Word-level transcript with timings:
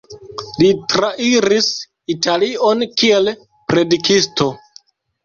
Li 0.61 0.69
trairis 0.93 1.67
Italion 2.13 2.81
kiel 3.03 3.29
predikisto. 3.75 4.49